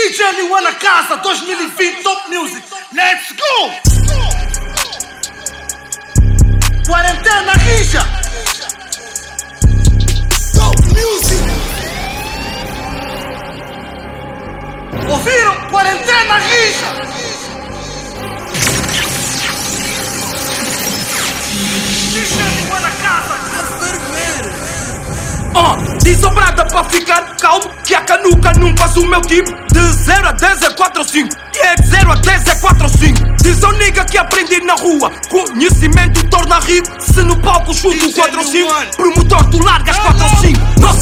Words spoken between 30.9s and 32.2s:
ou 5 E é de 0 a